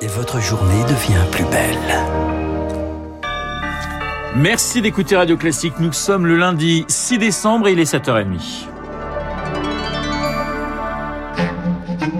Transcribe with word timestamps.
et 0.00 0.06
votre 0.06 0.40
journée 0.40 0.82
devient 0.84 1.24
plus 1.30 1.44
belle. 1.44 1.98
Merci 4.36 4.80
d'écouter 4.82 5.16
Radio 5.16 5.36
Classique. 5.36 5.74
Nous 5.80 5.92
sommes 5.92 6.26
le 6.26 6.36
lundi 6.36 6.84
6 6.88 7.18
décembre 7.18 7.68
et 7.68 7.72
il 7.72 7.80
est 7.80 7.92
7h30. 7.92 8.66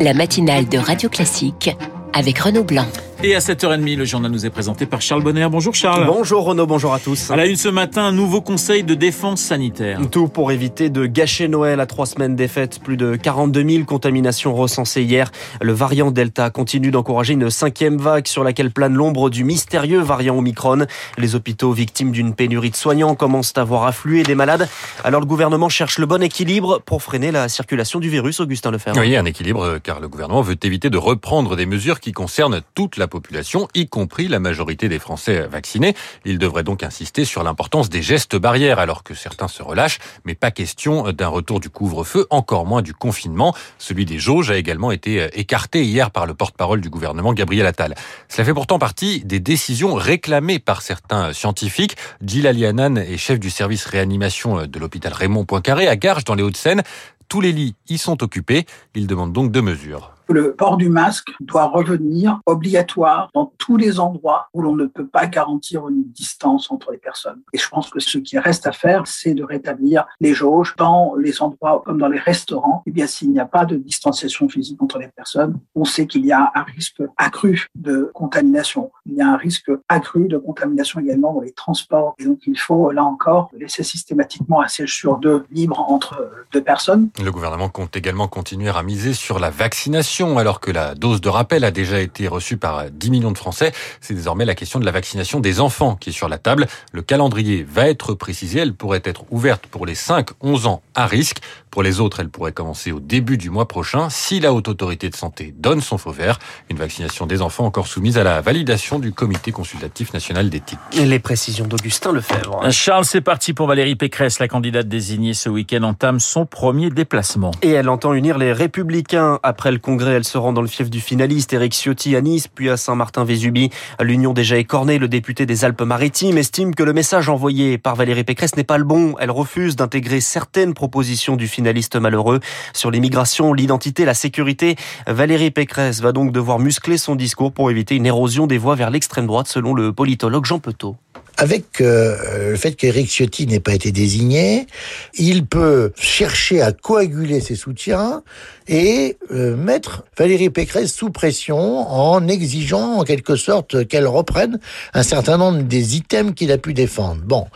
La 0.00 0.14
matinale 0.14 0.68
de 0.68 0.78
Radio 0.78 1.08
Classique 1.08 1.76
avec 2.12 2.38
Renaud 2.38 2.64
Blanc. 2.64 2.86
Et 3.24 3.34
à 3.34 3.40
7h30, 3.40 3.96
le 3.96 4.04
journal 4.04 4.30
nous 4.30 4.46
est 4.46 4.50
présenté 4.50 4.86
par 4.86 5.02
Charles 5.02 5.24
Bonner. 5.24 5.48
Bonjour 5.50 5.74
Charles. 5.74 6.06
Bonjour 6.06 6.44
Renaud, 6.44 6.66
bonjour 6.66 6.94
à 6.94 7.00
tous. 7.00 7.32
À 7.32 7.36
la 7.36 7.46
une 7.46 7.56
ce 7.56 7.68
matin, 7.68 8.04
un 8.04 8.12
nouveau 8.12 8.40
conseil 8.40 8.84
de 8.84 8.94
défense 8.94 9.40
sanitaire. 9.40 9.98
Tout 10.12 10.28
pour 10.28 10.52
éviter 10.52 10.88
de 10.88 11.04
gâcher 11.04 11.48
Noël 11.48 11.80
à 11.80 11.86
trois 11.86 12.06
semaines 12.06 12.36
des 12.36 12.46
fêtes. 12.46 12.78
Plus 12.78 12.96
de 12.96 13.16
42 13.16 13.68
000 13.68 13.84
contaminations 13.86 14.54
recensées 14.54 15.02
hier. 15.02 15.32
Le 15.60 15.72
variant 15.72 16.12
Delta 16.12 16.50
continue 16.50 16.92
d'encourager 16.92 17.32
une 17.32 17.50
cinquième 17.50 17.96
vague 17.96 18.28
sur 18.28 18.44
laquelle 18.44 18.70
plane 18.70 18.94
l'ombre 18.94 19.30
du 19.30 19.42
mystérieux 19.42 19.98
variant 19.98 20.38
Omicron. 20.38 20.86
Les 21.16 21.34
hôpitaux 21.34 21.72
victimes 21.72 22.12
d'une 22.12 22.36
pénurie 22.36 22.70
de 22.70 22.76
soignants 22.76 23.16
commencent 23.16 23.54
à 23.56 23.64
voir 23.64 23.84
affluer 23.84 24.22
des 24.22 24.36
malades. 24.36 24.68
Alors 25.02 25.20
le 25.20 25.26
gouvernement 25.26 25.68
cherche 25.68 25.98
le 25.98 26.06
bon 26.06 26.22
équilibre 26.22 26.80
pour 26.86 27.02
freiner 27.02 27.32
la 27.32 27.48
circulation 27.48 27.98
du 27.98 28.10
virus, 28.10 28.38
Augustin 28.38 28.70
Lefebvre. 28.70 29.00
Oui, 29.00 29.16
un 29.16 29.24
équilibre 29.24 29.78
car 29.82 29.98
le 29.98 30.06
gouvernement 30.08 30.42
veut 30.42 30.56
éviter 30.62 30.88
de 30.88 30.98
reprendre 30.98 31.56
des 31.56 31.66
mesures 31.66 31.98
qui 31.98 32.12
concernent 32.12 32.60
toute 32.76 32.96
la 32.96 33.07
population, 33.08 33.68
y 33.74 33.88
compris 33.88 34.28
la 34.28 34.38
majorité 34.38 34.88
des 34.88 34.98
Français 34.98 35.46
vaccinés. 35.48 35.94
Il 36.24 36.38
devrait 36.38 36.62
donc 36.62 36.82
insister 36.82 37.24
sur 37.24 37.42
l'importance 37.42 37.88
des 37.88 38.02
gestes 38.02 38.36
barrières, 38.36 38.78
alors 38.78 39.02
que 39.02 39.14
certains 39.14 39.48
se 39.48 39.62
relâchent, 39.62 39.98
mais 40.24 40.34
pas 40.34 40.50
question 40.50 41.12
d'un 41.12 41.28
retour 41.28 41.60
du 41.60 41.70
couvre-feu, 41.70 42.26
encore 42.30 42.66
moins 42.66 42.82
du 42.82 42.94
confinement. 42.94 43.54
Celui 43.78 44.04
des 44.04 44.18
jauges 44.18 44.50
a 44.50 44.56
également 44.56 44.92
été 44.92 45.28
écarté 45.32 45.84
hier 45.84 46.10
par 46.10 46.26
le 46.26 46.34
porte-parole 46.34 46.80
du 46.80 46.90
gouvernement, 46.90 47.32
Gabriel 47.32 47.66
Attal. 47.66 47.94
Cela 48.28 48.44
fait 48.44 48.54
pourtant 48.54 48.78
partie 48.78 49.24
des 49.24 49.40
décisions 49.40 49.94
réclamées 49.94 50.58
par 50.58 50.82
certains 50.82 51.32
scientifiques. 51.32 51.96
Gilles 52.24 52.46
Alianan 52.46 52.96
est 52.96 53.16
chef 53.16 53.40
du 53.40 53.50
service 53.50 53.86
réanimation 53.86 54.66
de 54.66 54.78
l'hôpital 54.78 55.12
Raymond 55.12 55.44
Poincaré 55.44 55.88
à 55.88 55.96
Garges, 55.96 56.24
dans 56.24 56.34
les 56.34 56.42
Hauts-de-Seine. 56.42 56.82
Tous 57.28 57.40
les 57.40 57.52
lits 57.52 57.74
y 57.88 57.98
sont 57.98 58.22
occupés. 58.22 58.66
Il 58.94 59.06
demande 59.06 59.32
donc 59.32 59.52
deux 59.52 59.62
mesures 59.62 60.17
le 60.28 60.54
port 60.54 60.76
du 60.76 60.88
masque 60.88 61.32
doit 61.40 61.64
revenir 61.64 62.40
obligatoire 62.46 63.30
dans 63.34 63.52
tous 63.58 63.76
les 63.76 64.00
endroits 64.00 64.48
où 64.52 64.62
l'on 64.62 64.74
ne 64.74 64.86
peut 64.86 65.06
pas 65.06 65.26
garantir 65.26 65.88
une 65.88 66.04
distance 66.04 66.70
entre 66.70 66.92
les 66.92 66.98
personnes. 66.98 67.40
Et 67.52 67.58
je 67.58 67.68
pense 67.68 67.90
que 67.90 68.00
ce 68.00 68.18
qui 68.18 68.38
reste 68.38 68.66
à 68.66 68.72
faire, 68.72 69.06
c'est 69.06 69.34
de 69.34 69.44
rétablir 69.44 70.06
les 70.20 70.34
jauges 70.34 70.74
dans 70.76 71.14
les 71.16 71.42
endroits 71.42 71.82
comme 71.84 71.98
dans 71.98 72.08
les 72.08 72.18
restaurants. 72.18 72.82
Eh 72.86 72.90
bien, 72.90 73.06
s'il 73.06 73.30
n'y 73.30 73.40
a 73.40 73.46
pas 73.46 73.64
de 73.64 73.76
distanciation 73.76 74.48
physique 74.48 74.80
entre 74.82 74.98
les 74.98 75.08
personnes, 75.08 75.58
on 75.74 75.84
sait 75.84 76.06
qu'il 76.06 76.26
y 76.26 76.32
a 76.32 76.50
un 76.54 76.62
risque 76.62 77.02
accru 77.16 77.68
de 77.74 78.10
contamination. 78.14 78.90
Il 79.06 79.14
y 79.14 79.22
a 79.22 79.28
un 79.28 79.36
risque 79.36 79.70
accru 79.88 80.28
de 80.28 80.38
contamination 80.38 81.00
également 81.00 81.32
dans 81.32 81.40
les 81.40 81.52
transports. 81.52 82.14
Et 82.18 82.24
donc, 82.24 82.40
il 82.46 82.58
faut, 82.58 82.90
là 82.90 83.04
encore, 83.04 83.50
laisser 83.56 83.82
systématiquement 83.82 84.60
un 84.60 84.68
siège 84.68 84.94
sur 84.94 85.18
deux 85.18 85.44
libre 85.50 85.80
entre 85.90 86.30
deux 86.52 86.62
personnes. 86.62 87.10
Le 87.22 87.30
gouvernement 87.30 87.68
compte 87.68 87.96
également 87.96 88.28
continuer 88.28 88.70
à 88.70 88.82
miser 88.82 89.14
sur 89.14 89.38
la 89.38 89.50
vaccination 89.50 90.17
alors 90.18 90.58
que 90.58 90.72
la 90.72 90.96
dose 90.96 91.20
de 91.20 91.28
rappel 91.28 91.62
a 91.62 91.70
déjà 91.70 92.00
été 92.00 92.26
reçue 92.26 92.56
par 92.56 92.90
10 92.90 93.10
millions 93.10 93.30
de 93.30 93.38
Français. 93.38 93.72
C'est 94.00 94.14
désormais 94.14 94.44
la 94.44 94.56
question 94.56 94.80
de 94.80 94.84
la 94.84 94.90
vaccination 94.90 95.38
des 95.38 95.60
enfants 95.60 95.94
qui 95.94 96.10
est 96.10 96.12
sur 96.12 96.28
la 96.28 96.38
table. 96.38 96.66
Le 96.92 97.02
calendrier 97.02 97.62
va 97.62 97.88
être 97.88 98.14
précisé. 98.14 98.58
Elle 98.58 98.74
pourrait 98.74 99.02
être 99.04 99.24
ouverte 99.30 99.66
pour 99.68 99.86
les 99.86 99.94
5-11 99.94 100.66
ans 100.66 100.82
à 100.96 101.06
risque. 101.06 101.38
Pour 101.70 101.82
les 101.82 102.00
autres, 102.00 102.20
elle 102.20 102.28
pourrait 102.28 102.52
commencer 102.52 102.92
au 102.92 103.00
début 103.00 103.36
du 103.36 103.50
mois 103.50 103.68
prochain 103.68 104.08
si 104.10 104.40
la 104.40 104.52
Haute 104.52 104.68
Autorité 104.68 105.10
de 105.10 105.14
Santé 105.14 105.54
donne 105.56 105.80
son 105.80 105.98
feu 105.98 106.10
vert. 106.10 106.38
Une 106.70 106.78
vaccination 106.78 107.26
des 107.26 107.42
enfants 107.42 107.66
encore 107.66 107.86
soumise 107.86 108.18
à 108.18 108.24
la 108.24 108.40
validation 108.40 108.98
du 108.98 109.12
Comité 109.12 109.52
consultatif 109.52 110.12
national 110.12 110.48
d'éthique. 110.50 110.78
Les 110.94 111.18
précisions 111.18 111.66
d'Augustin 111.66 112.12
Lefebvre. 112.12 112.70
Charles, 112.70 113.04
c'est 113.04 113.20
parti 113.20 113.52
pour 113.52 113.66
Valérie 113.66 113.96
Pécresse. 113.96 114.38
La 114.38 114.48
candidate 114.48 114.88
désignée 114.88 115.34
ce 115.34 115.48
week-end 115.48 115.82
entame 115.82 116.20
son 116.20 116.46
premier 116.46 116.90
déplacement. 116.90 117.50
Et 117.62 117.70
elle 117.70 117.88
entend 117.88 118.14
unir 118.14 118.38
les 118.38 118.52
républicains. 118.52 119.38
Après 119.42 119.70
le 119.70 119.78
congrès, 119.78 120.12
elle 120.12 120.24
se 120.24 120.38
rend 120.38 120.52
dans 120.52 120.62
le 120.62 120.68
fief 120.68 120.88
du 120.88 121.00
finaliste 121.00 121.52
Éric 121.52 121.74
Ciotti 121.74 122.16
à 122.16 122.20
Nice, 122.20 122.48
puis 122.48 122.70
à 122.70 122.76
Saint-Martin-Vésubie. 122.76 123.70
L'Union 124.00 124.32
déjà 124.32 124.56
écornée, 124.56 124.98
le 124.98 125.08
député 125.08 125.46
des 125.46 125.64
Alpes-Maritimes 125.64 126.38
estime 126.38 126.74
que 126.74 126.82
le 126.82 126.92
message 126.92 127.28
envoyé 127.28 127.78
par 127.78 127.94
Valérie 127.94 128.24
Pécresse 128.24 128.56
n'est 128.56 128.64
pas 128.64 128.78
le 128.78 128.84
bon. 128.84 129.14
Elle 129.20 129.30
refuse 129.30 129.76
d'intégrer 129.76 130.20
certaines 130.20 130.74
propositions 130.74 131.36
du 131.36 131.46
finaliste 131.46 131.57
malheureux. 132.00 132.40
Sur 132.72 132.90
l'immigration, 132.90 133.52
l'identité, 133.52 134.04
la 134.04 134.14
sécurité, 134.14 134.76
Valérie 135.06 135.50
Pécresse 135.50 136.00
va 136.00 136.12
donc 136.12 136.32
devoir 136.32 136.58
muscler 136.58 136.98
son 136.98 137.14
discours 137.14 137.52
pour 137.52 137.70
éviter 137.70 137.96
une 137.96 138.06
érosion 138.06 138.46
des 138.46 138.58
voix 138.58 138.74
vers 138.74 138.90
l'extrême 138.90 139.26
droite, 139.26 139.48
selon 139.48 139.74
le 139.74 139.92
politologue 139.92 140.44
Jean 140.44 140.58
Petot 140.58 140.96
avec 141.38 141.80
euh, 141.80 142.50
le 142.50 142.56
fait 142.56 142.72
qu'Éric 142.72 143.08
Ciotti 143.08 143.46
n'ait 143.46 143.60
pas 143.60 143.72
été 143.72 143.92
désigné, 143.92 144.66
il 145.14 145.46
peut 145.46 145.92
chercher 145.96 146.60
à 146.60 146.72
coaguler 146.72 147.40
ses 147.40 147.54
soutiens 147.54 148.24
et 148.66 149.16
euh, 149.30 149.56
mettre 149.56 150.02
Valérie 150.18 150.50
Pécresse 150.50 150.92
sous 150.92 151.10
pression 151.10 151.88
en 151.88 152.26
exigeant 152.26 152.98
en 152.98 153.04
quelque 153.04 153.36
sorte 153.36 153.86
qu'elle 153.86 154.08
reprenne 154.08 154.58
un 154.94 155.04
certain 155.04 155.38
nombre 155.38 155.62
des 155.62 155.96
items 155.96 156.34
qu'il 156.34 156.50
a 156.50 156.58
pu 156.58 156.74
défendre. 156.74 157.22
Bon, 157.24 157.46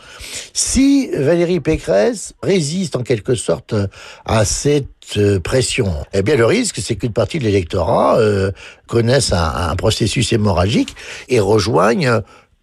si 0.53 1.09
Valérie 1.13 1.59
Pécresse 1.59 2.33
résiste 2.41 2.95
en 2.95 3.03
quelque 3.03 3.35
sorte 3.35 3.75
à 4.25 4.45
cette 4.45 5.41
pression, 5.43 5.93
eh 6.13 6.21
bien 6.21 6.37
le 6.37 6.45
risque, 6.45 6.79
c'est 6.81 6.95
qu'une 6.95 7.11
partie 7.11 7.37
de 7.37 7.43
l'électorat 7.43 8.17
euh, 8.17 8.53
connaisse 8.87 9.33
un, 9.33 9.53
un 9.71 9.75
processus 9.75 10.31
hémorragique 10.31 10.95
et 11.27 11.41
rejoigne 11.41 12.21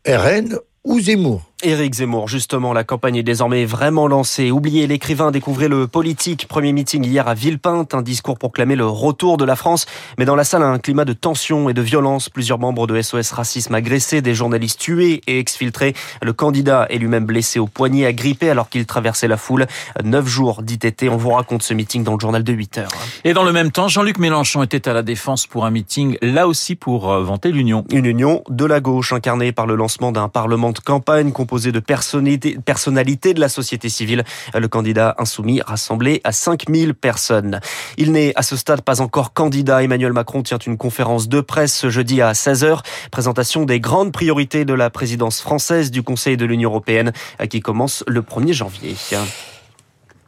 RN 0.08 0.58
ou 0.84 1.00
Zemmour. 1.00 1.49
Éric 1.62 1.94
Zemmour, 1.94 2.26
justement, 2.26 2.72
la 2.72 2.84
campagne 2.84 3.16
est 3.16 3.22
désormais 3.22 3.66
vraiment 3.66 4.08
lancée. 4.08 4.50
Oubliez 4.50 4.86
l'écrivain, 4.86 5.30
découvrez 5.30 5.68
le 5.68 5.86
politique. 5.86 6.48
Premier 6.48 6.72
meeting 6.72 7.04
hier 7.04 7.28
à 7.28 7.34
Villepinte, 7.34 7.92
un 7.92 8.00
discours 8.00 8.38
pour 8.38 8.52
clamer 8.52 8.76
le 8.76 8.86
retour 8.86 9.36
de 9.36 9.44
la 9.44 9.56
France. 9.56 9.84
Mais 10.16 10.24
dans 10.24 10.36
la 10.36 10.44
salle, 10.44 10.62
un 10.62 10.78
climat 10.78 11.04
de 11.04 11.12
tension 11.12 11.68
et 11.68 11.74
de 11.74 11.82
violence. 11.82 12.30
Plusieurs 12.30 12.58
membres 12.58 12.86
de 12.86 13.00
SOS 13.00 13.32
Racisme 13.32 13.74
agressés, 13.74 14.22
des 14.22 14.34
journalistes 14.34 14.80
tués 14.80 15.20
et 15.26 15.38
exfiltrés. 15.38 15.94
Le 16.22 16.32
candidat 16.32 16.86
est 16.88 16.96
lui-même 16.96 17.26
blessé 17.26 17.58
au 17.58 17.66
poignet, 17.66 18.06
agrippé 18.06 18.48
alors 18.48 18.70
qu'il 18.70 18.86
traversait 18.86 19.28
la 19.28 19.36
foule. 19.36 19.66
Neuf 20.02 20.26
jours 20.26 20.62
d'ITT. 20.62 21.08
On 21.10 21.18
vous 21.18 21.30
raconte 21.30 21.62
ce 21.62 21.74
meeting 21.74 22.04
dans 22.04 22.14
le 22.14 22.20
journal 22.20 22.42
de 22.42 22.52
8 22.52 22.78
heures. 22.78 22.90
Et 23.24 23.34
dans 23.34 23.44
le 23.44 23.52
même 23.52 23.70
temps, 23.70 23.88
Jean-Luc 23.88 24.18
Mélenchon 24.18 24.62
était 24.62 24.88
à 24.88 24.94
la 24.94 25.02
défense 25.02 25.46
pour 25.46 25.66
un 25.66 25.70
meeting, 25.70 26.16
là 26.22 26.48
aussi 26.48 26.74
pour 26.74 27.12
euh, 27.12 27.22
vanter 27.22 27.52
l'union. 27.52 27.84
Une 27.90 28.06
union 28.06 28.42
de 28.48 28.64
la 28.64 28.80
gauche 28.80 29.12
incarnée 29.12 29.52
par 29.52 29.66
le 29.66 29.74
lancement 29.74 30.10
d'un 30.10 30.28
parlement 30.28 30.72
de 30.72 30.78
campagne 30.78 31.32
composé 31.50 31.72
de 31.72 31.80
personnalités 31.80 33.34
de 33.34 33.40
la 33.40 33.48
société 33.48 33.88
civile. 33.88 34.22
Le 34.54 34.68
candidat 34.68 35.16
insoumis 35.18 35.60
rassemblé 35.60 36.20
à 36.22 36.30
5000 36.30 36.94
personnes. 36.94 37.58
Il 37.96 38.12
n'est 38.12 38.32
à 38.36 38.42
ce 38.42 38.54
stade 38.54 38.82
pas 38.82 39.00
encore 39.00 39.32
candidat. 39.32 39.82
Emmanuel 39.82 40.12
Macron 40.12 40.44
tient 40.44 40.58
une 40.58 40.76
conférence 40.76 41.28
de 41.28 41.40
presse 41.40 41.74
ce 41.74 41.90
jeudi 41.90 42.22
à 42.22 42.34
16h. 42.34 42.84
Présentation 43.10 43.64
des 43.64 43.80
grandes 43.80 44.12
priorités 44.12 44.64
de 44.64 44.74
la 44.74 44.90
présidence 44.90 45.40
française 45.40 45.90
du 45.90 46.04
Conseil 46.04 46.36
de 46.36 46.44
l'Union 46.44 46.70
européenne 46.70 47.10
qui 47.48 47.58
commence 47.58 48.04
le 48.06 48.22
1er 48.22 48.52
janvier. 48.52 48.94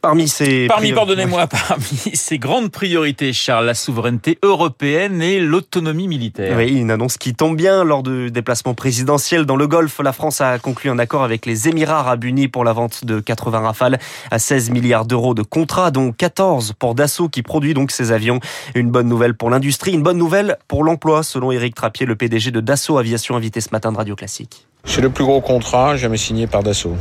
Parmi 0.03 0.27
ces 0.27 0.67
parmi 0.67 0.91
pardonnez-moi 0.91 1.47
parmi 1.47 1.85
ces 2.13 2.37
grandes 2.37 2.71
priorités 2.71 3.31
Charles 3.31 3.65
la 3.65 3.73
souveraineté 3.73 4.37
européenne 4.43 5.21
et 5.21 5.39
l'autonomie 5.39 6.09
militaire. 6.09 6.57
Oui, 6.57 6.73
une 6.73 6.91
annonce 6.91 7.17
qui 7.17 7.33
tombe 7.33 7.55
bien 7.55 7.85
lors 7.85 8.03
de 8.03 8.27
déplacements 8.27 8.73
présidentiels 8.73 9.45
dans 9.45 9.55
le 9.55 9.65
Golfe, 9.65 10.01
la 10.03 10.11
France 10.11 10.41
a 10.41 10.59
conclu 10.59 10.89
un 10.89 10.99
accord 10.99 11.23
avec 11.23 11.45
les 11.45 11.69
Émirats 11.69 11.99
arabes 11.99 12.25
unis 12.25 12.49
pour 12.49 12.65
la 12.65 12.73
vente 12.73 13.05
de 13.05 13.21
80 13.21 13.59
Rafales 13.61 13.97
à 14.29 14.39
16 14.39 14.71
milliards 14.71 15.05
d'euros 15.05 15.33
de 15.33 15.41
contrats 15.41 15.89
dont 15.89 16.11
14 16.11 16.73
pour 16.77 16.95
Dassault 16.95 17.29
qui 17.29 17.41
produit 17.41 17.73
donc 17.73 17.89
ces 17.89 18.11
avions. 18.11 18.41
Une 18.75 18.91
bonne 18.91 19.07
nouvelle 19.07 19.35
pour 19.35 19.51
l'industrie, 19.51 19.93
une 19.93 20.03
bonne 20.03 20.17
nouvelle 20.17 20.57
pour 20.67 20.83
l'emploi 20.83 21.23
selon 21.23 21.53
Éric 21.53 21.75
Trappier 21.75 22.05
le 22.05 22.17
PDG 22.17 22.51
de 22.51 22.59
Dassault 22.59 22.97
Aviation 22.97 23.37
invité 23.37 23.61
ce 23.61 23.69
matin 23.71 23.93
de 23.93 23.97
Radio 23.97 24.17
Classique. 24.17 24.67
C'est 24.83 24.99
le 24.99 25.09
plus 25.09 25.23
gros 25.23 25.39
contrat 25.39 25.95
jamais 25.95 26.17
signé 26.17 26.45
par 26.45 26.61
Dassault. 26.61 26.97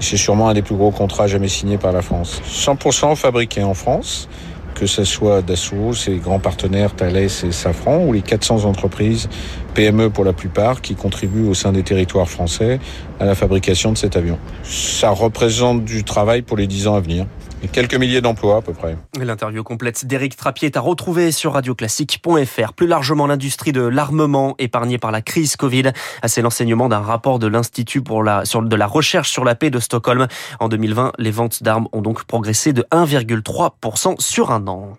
C'est 0.00 0.16
sûrement 0.16 0.48
un 0.48 0.54
des 0.54 0.62
plus 0.62 0.74
gros 0.74 0.90
contrats 0.90 1.26
jamais 1.26 1.48
signés 1.48 1.76
par 1.76 1.92
la 1.92 2.00
France. 2.00 2.40
100% 2.50 3.16
fabriqué 3.16 3.62
en 3.62 3.74
France, 3.74 4.28
que 4.74 4.86
ce 4.86 5.04
soit 5.04 5.42
Dassault, 5.42 5.92
ses 5.92 6.16
grands 6.16 6.40
partenaires 6.40 6.94
Thales 6.94 7.18
et 7.18 7.28
Safran, 7.28 8.04
ou 8.06 8.14
les 8.14 8.22
400 8.22 8.64
entreprises 8.64 9.28
PME 9.74 10.08
pour 10.08 10.24
la 10.24 10.32
plupart, 10.32 10.80
qui 10.80 10.94
contribuent 10.94 11.46
au 11.46 11.54
sein 11.54 11.72
des 11.72 11.82
territoires 11.82 12.28
français 12.28 12.80
à 13.20 13.26
la 13.26 13.34
fabrication 13.34 13.92
de 13.92 13.98
cet 13.98 14.16
avion. 14.16 14.38
Ça 14.64 15.10
représente 15.10 15.84
du 15.84 16.02
travail 16.02 16.40
pour 16.40 16.56
les 16.56 16.66
10 16.66 16.88
ans 16.88 16.94
à 16.94 17.00
venir 17.00 17.26
quelques 17.68 17.94
milliers 17.94 18.20
d'emplois 18.20 18.56
à 18.56 18.62
peu 18.62 18.72
près. 18.72 18.96
L'interview 19.20 19.62
complète 19.62 20.04
d'Éric 20.04 20.36
Trappier 20.36 20.66
est 20.66 20.76
à 20.76 20.80
retrouver 20.80 21.32
sur 21.32 21.52
radioclassique.fr. 21.52 22.72
Plus 22.72 22.86
largement, 22.86 23.26
l'industrie 23.26 23.72
de 23.72 23.82
l'armement 23.82 24.54
épargnée 24.58 24.98
par 24.98 25.10
la 25.10 25.22
crise 25.22 25.56
Covid. 25.56 25.92
C'est 26.26 26.42
l'enseignement 26.42 26.88
d'un 26.88 27.00
rapport 27.00 27.38
de 27.38 27.46
l'Institut 27.46 28.00
de 28.00 28.76
la 28.76 28.86
recherche 28.86 29.30
sur 29.30 29.44
la 29.44 29.54
paix 29.54 29.70
de 29.70 29.78
Stockholm. 29.78 30.26
En 30.58 30.68
2020, 30.68 31.12
les 31.18 31.30
ventes 31.30 31.62
d'armes 31.62 31.88
ont 31.92 32.02
donc 32.02 32.24
progressé 32.24 32.72
de 32.72 32.82
1,3% 32.92 34.20
sur 34.20 34.50
un 34.50 34.66
an. 34.66 34.96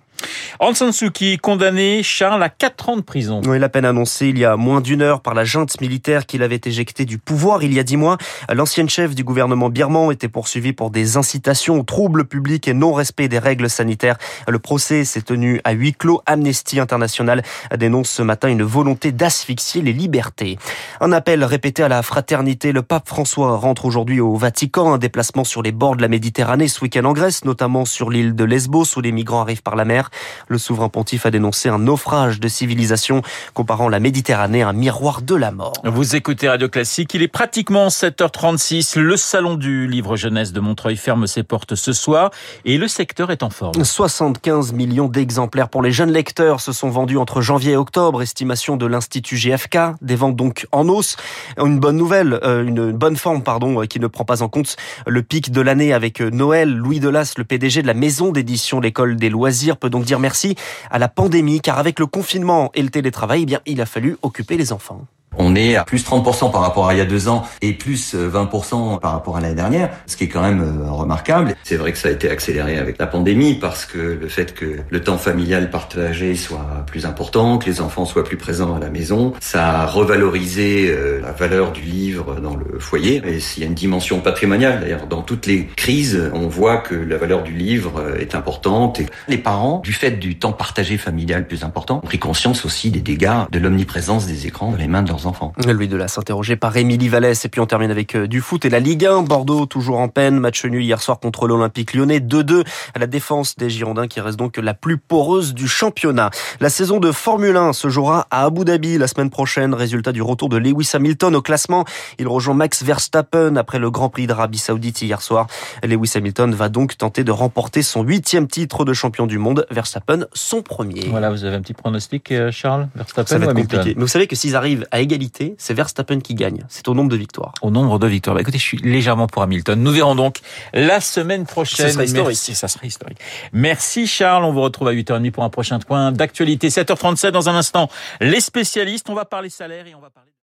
Aung 0.60 0.76
San 0.76 0.92
Suu 0.92 1.12
Kyi, 1.12 1.38
condamné, 1.38 2.04
Charles, 2.04 2.44
à 2.44 2.50
4 2.50 2.90
ans 2.90 2.98
de 2.98 3.02
prison. 3.02 3.42
Oui, 3.46 3.60
la 3.60 3.70
peine 3.70 3.86
annoncée 3.86 4.28
il 4.28 4.38
y 4.38 4.46
a 4.46 4.58
moins 4.58 4.82
d'une 4.82 5.02
heure 5.02 5.22
par 5.22 5.34
la 5.34 5.44
junte 5.44 5.80
militaire 5.82 6.26
qui 6.26 6.38
l'avait 6.38 6.62
éjecté 6.64 7.06
du 7.06 7.18
pouvoir 7.18 7.64
il 7.64 7.74
y 7.74 7.80
a 7.80 7.84
dix 7.84 7.98
mois. 7.98 8.18
L'ancienne 8.52 8.90
chef 8.90 9.16
du 9.16 9.24
gouvernement 9.24 9.70
birman 9.70 10.12
était 10.12 10.28
poursuivie 10.28 10.74
pour 10.74 10.92
des 10.92 11.18
incitations 11.18 11.80
aux 11.80 11.84
troubles 11.84 12.26
publics 12.26 12.68
et 12.68 12.74
non-respect 12.74 13.28
des 13.28 13.40
règles 13.40 13.70
sanitaires. 13.70 14.18
Le 14.48 14.60
procès 14.60 15.06
s'est 15.06 15.22
tenu 15.22 15.62
à 15.64 15.72
huis 15.72 15.94
clos. 15.94 16.22
Amnesty 16.26 16.80
International 16.80 17.44
dénonce 17.78 18.10
ce 18.10 18.22
matin 18.22 18.50
une 18.50 18.64
volonté 18.64 19.12
d'asphyxier 19.12 19.82
les 19.82 19.94
libertés. 19.94 20.58
Un 21.00 21.12
appel 21.12 21.44
répété 21.44 21.84
à 21.84 21.88
la 21.88 22.02
fraternité. 22.04 22.72
Le 22.72 22.82
pape 22.82 23.08
François 23.08 23.58
rentre 23.58 23.86
aujourd'hui 23.86 24.20
au 24.20 24.36
Vatican, 24.36 24.94
un 24.94 24.98
déplacement 24.98 25.44
sur 25.44 25.62
les 25.62 25.72
bords 25.72 25.96
de 25.96 26.02
la 26.02 26.08
Méditerranée 26.08 26.68
ce 26.68 26.82
week-end 26.82 27.06
en 27.06 27.14
Grèce, 27.14 27.46
notamment 27.46 27.86
sur 27.86 28.10
l'île 28.10 28.36
de 28.36 28.44
Lesbos 28.44 28.86
où 28.96 29.02
les 29.02 29.12
migrants 29.12 29.42
arrivent 29.42 29.64
par 29.64 29.76
la 29.76 29.86
mer. 29.86 30.10
Le 30.48 30.58
souverain 30.58 30.90
pontife 30.90 31.26
a 31.26 31.32
dénoncé 31.32 31.70
un 31.70 31.80
naufrage 31.80 32.40
de 32.40 32.48
civilisation, 32.48 33.22
comparant 33.54 33.90
la 33.90 34.00
Méditerranée 34.00 34.64
à 34.64 34.70
un 34.70 34.74
miroir 34.74 35.22
de 35.22 35.36
la 35.36 35.52
mort. 35.52 35.74
Vous 35.84 36.16
écoutez 36.16 36.50
Radio 36.50 36.70
Classique, 36.70 37.14
il 37.14 37.22
est 37.22 37.28
pratiquement 37.28 37.88
7h36. 37.88 39.00
Le 39.00 39.18
salon 39.18 39.56
du 39.56 39.88
livre 39.88 40.16
jeunesse 40.16 40.52
de 40.54 40.60
Montreuil 40.60 40.98
ferme 40.98 41.28
ses 41.28 41.44
portes 41.44 41.76
ce 41.76 41.94
soir 41.94 42.32
et 42.66 42.78
le 42.78 42.88
secteur 42.88 43.32
est 43.32 43.44
en 43.44 43.50
forme. 43.50 43.84
75 43.84 44.74
millions 44.74 45.08
d'exemplaires 45.08 45.70
pour 45.70 45.82
les 45.82 45.92
jeunes 45.92 46.12
lecteurs 46.12 46.62
se 46.62 46.72
sont 46.72 46.90
vendus 46.90 47.18
entre 47.18 47.42
janvier 47.42 47.74
et 47.74 47.78
octobre, 47.78 48.22
estimation 48.22 48.78
de 48.78 48.86
l'Institut 48.86 49.36
GFK, 49.36 49.78
des 50.02 50.16
ventes 50.16 50.36
donc 50.36 50.68
en 50.72 50.88
hausse. 50.88 51.18
Une 51.58 51.80
bonne 51.80 51.98
nouvelle, 51.98 52.40
euh, 52.44 52.66
une 52.66 52.92
bonne 52.92 53.16
forme, 53.16 53.44
pardon, 53.44 53.82
qui 53.88 54.00
ne 54.00 54.08
prend 54.08 54.26
pas 54.26 54.42
en 54.42 54.50
compte 54.50 54.76
le 55.08 55.24
pic 55.24 55.52
de 55.52 55.62
l'année 55.62 55.94
avec 55.94 56.22
Noël. 56.22 56.74
Louis 56.74 57.00
Delas, 57.00 57.34
le 57.38 57.44
PDG 57.44 57.82
de 57.82 57.88
la 57.88 57.94
maison 57.94 58.32
d'édition 58.32 58.80
L'école 58.80 59.16
des 59.16 59.30
loisirs, 59.30 59.78
peut 59.78 59.90
donc 59.90 60.06
dire 60.12 60.20
merci 60.20 60.56
à 60.90 61.00
la 61.00 61.08
pandémie, 61.08 61.62
car 61.62 61.80
avec 61.80 61.98
le 61.98 62.06
confinement 62.06 62.70
et 62.74 62.82
le 62.82 62.90
télétravail, 62.90 63.46
eh 63.48 63.72
il 63.72 63.80
a 63.80 63.86
fallu 63.86 64.18
occuper 64.22 64.58
les 64.58 64.74
enfants. 64.74 65.08
On 65.38 65.56
est 65.56 65.76
à 65.76 65.86
plus 65.86 66.06
30% 66.06 66.52
par 66.52 66.62
rapport 66.62 66.90
à 66.90 66.94
il 66.94 66.98
y 66.98 67.02
a 67.02 67.06
deux 67.06 67.30
ans 67.30 67.44
et 67.62 67.72
plus 67.74 68.16
20% 68.16 69.00
par 69.00 69.14
rapport 69.14 69.38
à 69.38 69.42
l'année 69.42 69.56
dernière, 69.56 69.90
ce 70.06 70.18
qui 70.18 70.26
est 70.26 70.28
quand 70.28 70.42
même 70.42 70.62
euh, 70.62 70.92
remarquable. 70.92 71.56
C'est 71.64 71.78
vrai 71.78 71.94
que 71.94 71.98
ça 71.98 72.10
a 72.10 72.12
été 72.12 72.30
accéléré 72.30 72.78
avec 72.78 72.98
la 72.98 73.08
pandémie 73.08 73.56
parce 73.56 73.86
que 73.86 73.98
le 73.98 74.28
fait 74.28 74.54
que 74.54 74.80
le 74.90 75.04
temps 75.04 75.18
familial 75.18 75.70
partagé 75.70 76.36
soit 76.36 76.84
plus 76.86 77.06
important, 77.06 77.58
que 77.58 77.66
les 77.66 77.80
enfants 77.80 78.06
soient 78.06 78.26
plus 78.26 78.36
présents 78.36 78.76
à 78.76 78.80
la 78.80 78.90
maison, 78.90 79.34
ça 79.40 79.82
a 79.82 79.86
revalorisé 79.86 80.90
euh, 80.90 81.22
la 81.22 81.32
valeur 81.32 81.72
du 81.72 81.82
livre 81.82 82.36
dans 82.42 82.56
le 82.56 82.80
foyer. 82.80 83.22
Et 83.26 83.40
s'il 83.40 83.64
y 83.64 83.66
a 83.66 83.70
une 83.70 83.76
dimension 83.76 84.20
patrimoniale, 84.20 84.82
d'ailleurs, 84.82 85.08
dans 85.08 85.22
toutes 85.22 85.46
les 85.46 85.66
crises, 85.66 86.30
on 86.34 86.48
voit 86.48 86.78
que 86.78 86.96
la 86.96 87.18
valeur 87.18 87.44
du 87.44 87.54
livre 87.54 88.02
euh, 88.02 88.20
est 88.20 88.36
importante. 88.36 89.00
Et 89.00 89.06
les 89.30 89.38
parents, 89.38 89.80
du 89.80 89.94
fait 89.94 90.12
du 90.12 90.38
temps 90.38 90.52
partagé 90.52 90.98
familial 90.98 91.48
plus 91.48 91.64
important, 91.64 91.98
ont 91.98 92.08
pris 92.08 92.20
conscience 92.20 92.66
aussi 92.66 92.92
des 92.92 93.00
dégâts 93.00 93.48
de 93.50 93.60
l'omniprésence 93.60 94.28
des 94.28 94.46
écrans 94.48 94.72
dans 94.72 94.78
les 94.78 94.88
mains 94.88 95.04
de 95.04 95.10
leurs 95.10 95.21
enfants. 95.26 95.54
Louis 95.66 95.88
de 95.88 96.08
s'interroger 96.08 96.56
par 96.56 96.76
Émilie 96.76 97.10
Vallès. 97.10 97.46
Et 97.46 97.50
puis 97.50 97.62
on 97.62 97.66
termine 97.66 97.92
avec 97.92 98.16
euh, 98.16 98.28
du 98.28 98.42
foot 98.42 98.66
et 98.66 98.70
la 98.70 98.80
Ligue 98.80 99.06
1. 99.06 99.24
Bordeaux 99.24 99.66
toujours 99.66 100.00
en 100.00 100.08
peine. 100.08 100.40
Match 100.40 100.66
nul 100.66 100.84
hier 100.84 101.02
soir 101.02 101.20
contre 101.20 101.48
l'Olympique 101.48 101.94
lyonnais. 101.94 102.20
2-2 102.20 102.64
à 102.94 103.00
la 103.00 103.08
défense 103.08 103.56
des 103.56 103.70
Girondins 103.70 104.08
qui 104.08 104.20
reste 104.20 104.38
donc 104.38 104.58
la 104.58 104.74
plus 104.74 104.98
poreuse 104.98 105.54
du 105.54 105.68
championnat. 105.68 106.30
La 106.60 106.70
saison 106.70 107.00
de 107.00 107.12
Formule 107.12 107.56
1 107.56 107.74
se 107.74 107.90
jouera 107.90 108.28
à 108.32 108.46
Abu 108.46 108.66
Dhabi 108.66 108.98
la 108.98 109.08
semaine 109.08 109.30
prochaine. 109.30 109.74
Résultat 109.74 110.12
du 110.12 110.22
retour 110.22 110.50
de 110.50 110.58
Lewis 110.58 110.90
Hamilton 110.94 111.36
au 111.36 111.42
classement. 111.42 111.86
Il 112.20 112.28
rejoint 112.28 112.56
Max 112.56 112.84
Verstappen 112.84 113.56
après 113.56 113.80
le 113.80 113.92
Grand 113.92 114.10
Prix 114.10 114.28
d'Arabie 114.28 114.58
Saoudite 114.58 115.02
hier 115.02 115.22
soir. 115.22 115.48
Lewis 115.84 116.14
Hamilton 116.16 116.54
va 116.54 116.70
donc 116.70 116.98
tenter 116.98 117.24
de 117.24 117.32
remporter 117.32 117.82
son 117.82 118.04
huitième 118.04 118.48
titre 118.48 118.86
de 118.86 118.94
champion 118.94 119.28
du 119.28 119.38
monde. 119.38 119.66
Verstappen 119.72 120.26
son 120.34 120.62
premier. 120.62 121.08
Voilà, 121.10 121.30
vous 121.30 121.44
avez 121.44 121.56
un 121.56 121.62
petit 121.62 121.74
pronostic, 121.74 122.32
euh, 122.32 122.52
Charles? 122.52 122.88
Verstappen 122.96 123.28
Ça 123.28 123.38
va 123.38 123.46
être 123.46 123.56
compliqué. 123.56 123.94
Mais 123.96 124.02
vous 124.02 124.08
savez 124.08 124.28
que 124.28 124.36
s'ils 124.36 124.56
arrivent 124.56 124.88
à 124.92 125.02
égalité, 125.12 125.56
c'est 125.58 125.74
Verstappen 125.74 126.20
qui 126.20 126.36
gagne. 126.36 126.64
C'est 126.70 126.88
au 126.88 126.94
nombre 126.94 127.10
de 127.10 127.18
victoires. 127.18 127.54
Au 127.62 127.70
nombre 127.70 128.00
de 128.00 128.08
victoires. 128.08 128.36
Bah, 128.36 128.42
écoutez, 128.42 128.58
je 128.58 128.64
suis 128.64 128.78
légèrement 128.78 129.28
pour 129.28 129.42
Hamilton. 129.42 129.82
Nous 129.82 129.92
verrons 129.92 130.16
donc 130.16 130.38
la 130.74 131.02
semaine 131.02 131.46
prochaine. 131.46 131.88
Ça 131.88 131.94
sera 131.94 132.04
historique. 132.06 132.28
Merci, 132.28 132.56
ça 132.56 132.68
sera 132.68 132.86
historique. 132.86 133.20
Merci 133.52 134.08
Charles. 134.08 134.46
On 134.46 134.54
vous 134.54 134.62
retrouve 134.62 134.88
à 134.88 134.94
8h30 134.94 135.32
pour 135.32 135.44
un 135.44 135.50
prochain 135.50 135.80
point 135.80 136.12
d'actualité. 136.12 136.70
7h37 136.70 137.32
dans 137.32 137.50
un 137.50 137.56
instant. 137.56 137.90
Les 138.20 138.42
spécialistes, 138.42 139.10
on 139.10 139.16
va 139.16 139.26
parler 139.26 139.50
salaire 139.50 139.88
et 139.88 139.96
on 139.96 140.00
va 140.02 140.10
parler 140.10 140.32